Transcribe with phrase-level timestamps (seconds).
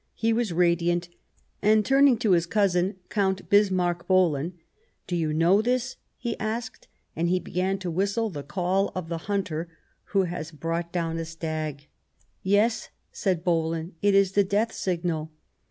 [0.15, 1.09] He was radiant,
[1.61, 4.53] and, turning to his cousin, Count Bismarck Bohlen:"
[5.05, 9.19] Do 370U know this?" he asked, and he began to whistle the call of the
[9.29, 9.69] hunter
[10.05, 11.85] who has brought down a stag."
[12.41, 15.29] Yes," said Bohlen;" it is the death signal."